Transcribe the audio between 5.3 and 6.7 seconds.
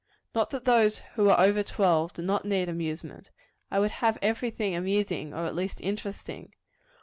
or at least interesting.